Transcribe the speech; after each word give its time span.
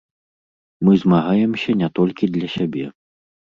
Мы 0.87 0.91
змагаемся 1.03 1.77
не 1.83 1.91
толькі 2.01 2.33
для 2.39 2.47
сябе. 2.57 2.85